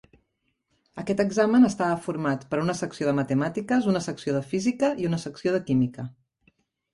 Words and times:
Aquest 1.01 1.19
examen 1.23 1.67
estava 1.67 1.99
format 2.05 2.45
per 2.53 2.61
una 2.61 2.75
secció 2.79 3.09
de 3.09 3.13
matemàtiques, 3.19 3.91
una 3.93 4.03
secció 4.07 4.35
de 4.39 4.43
física 4.55 4.91
i 5.05 5.11
una 5.11 5.21
secció 5.27 5.55
de 5.59 5.61
química. 5.69 6.09